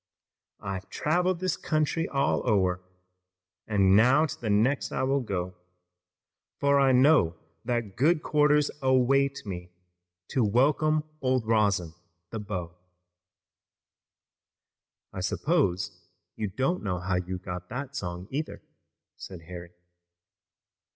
[0.61, 2.81] "I've traveled this country all o'er,
[3.67, 5.53] And now to the next I will go,
[6.59, 7.35] For I know
[7.65, 9.69] that good quarters await me
[10.29, 11.93] To welcome old Rosin,
[12.31, 12.73] the beau."
[15.13, 16.01] "I suppose
[16.35, 18.63] you don't know how you got that song, either,"
[19.17, 19.69] said Harry.